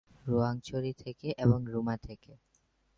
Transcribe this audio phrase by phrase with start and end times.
[0.25, 2.31] রোয়াংছড়ি থেকে এবং রুমা থেকে।